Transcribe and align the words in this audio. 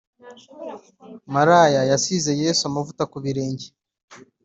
maraya 1.33 1.81
yasize 1.91 2.31
yesu 2.41 2.61
amavuta 2.69 3.03
kubirenge 3.11 3.67